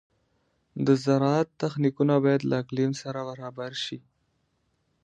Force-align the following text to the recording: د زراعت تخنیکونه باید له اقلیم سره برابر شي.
د 0.85 0.87
زراعت 1.05 1.49
تخنیکونه 1.61 2.13
باید 2.25 2.41
له 2.49 2.55
اقلیم 2.63 2.91
سره 3.01 3.19
برابر 3.29 3.71
شي. 3.83 3.99